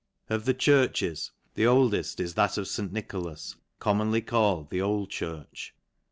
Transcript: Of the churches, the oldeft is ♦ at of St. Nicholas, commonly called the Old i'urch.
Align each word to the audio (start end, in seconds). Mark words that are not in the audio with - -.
Of 0.31 0.45
the 0.45 0.55
churches, 0.55 1.29
the 1.53 1.65
oldeft 1.65 2.19
is 2.19 2.33
♦ 2.35 2.43
at 2.43 2.57
of 2.57 2.67
St. 2.67 2.91
Nicholas, 2.91 3.57
commonly 3.77 4.21
called 4.21 4.71
the 4.71 4.81
Old 4.81 5.11
i'urch. 5.11 5.73